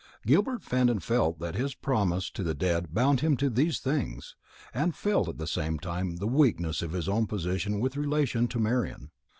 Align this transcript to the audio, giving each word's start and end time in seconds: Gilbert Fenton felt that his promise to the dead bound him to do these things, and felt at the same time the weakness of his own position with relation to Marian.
Gilbert 0.25 0.63
Fenton 0.63 0.97
felt 0.99 1.37
that 1.37 1.53
his 1.53 1.75
promise 1.75 2.31
to 2.31 2.41
the 2.41 2.55
dead 2.55 2.91
bound 2.91 3.19
him 3.19 3.37
to 3.37 3.51
do 3.51 3.55
these 3.55 3.79
things, 3.79 4.35
and 4.73 4.95
felt 4.95 5.27
at 5.29 5.37
the 5.37 5.45
same 5.45 5.77
time 5.77 6.15
the 6.15 6.25
weakness 6.25 6.81
of 6.81 6.93
his 6.93 7.07
own 7.07 7.27
position 7.27 7.79
with 7.79 7.95
relation 7.95 8.47
to 8.47 8.57
Marian. 8.59 9.11